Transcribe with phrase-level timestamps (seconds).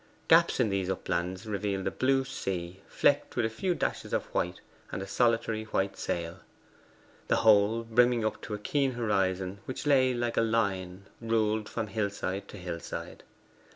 [0.27, 4.59] Gaps in these uplands revealed the blue sea, flecked with a few dashes of white
[4.91, 6.39] and a solitary white sail,
[7.27, 11.85] the whole brimming up to a keen horizon which lay like a line ruled from
[11.85, 13.21] hillside to hillside.